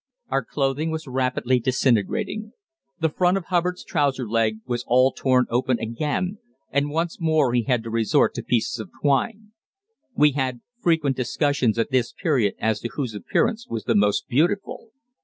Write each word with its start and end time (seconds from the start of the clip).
Our 0.29 0.43
clothing 0.43 0.89
was 0.89 1.05
rapidly 1.05 1.59
disintegrating. 1.59 2.53
The 2.99 3.09
front 3.09 3.37
of 3.37 3.45
Hubbard's 3.45 3.83
trouser 3.83 4.27
leg 4.27 4.57
was 4.65 4.83
all 4.87 5.11
torn 5.11 5.45
open 5.51 5.77
again, 5.77 6.39
and 6.71 6.89
once 6.89 7.19
more 7.21 7.53
he 7.53 7.61
had 7.65 7.83
to 7.83 7.91
resort 7.91 8.33
to 8.33 8.41
pieces 8.41 8.79
of 8.79 8.89
twine. 9.03 9.51
We 10.15 10.31
had 10.31 10.61
frequent 10.81 11.15
discussions 11.15 11.77
at 11.77 11.91
this 11.91 12.13
period 12.13 12.55
as 12.57 12.79
to 12.79 12.87
whose 12.91 13.13
appearance 13.13 13.67
was 13.69 13.83
the 13.83 13.93
most 13.93 14.27
beautiful. 14.27 14.89